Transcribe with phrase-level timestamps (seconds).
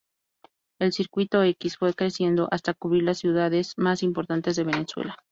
[0.79, 5.15] El Circuito X fue creciendo hasta cubrir las ciudades más importantes de Venezuela.